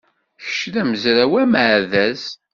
Kečč 0.45 0.61
d 0.73 0.75
amezraw 0.81 1.33
ameɛdaz. 1.43 2.21